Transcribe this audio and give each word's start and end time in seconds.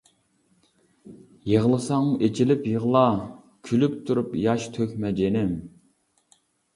يىغلىساڭمۇ 1.49 2.15
ئېچىلىپ 2.27 2.65
يىغلا، 2.71 3.03
كۈلۈپ 3.69 3.93
تۇرۇپ 4.07 4.33
ياش 4.47 4.65
تۆكمە 4.79 5.13
جېنىم! 5.21 5.53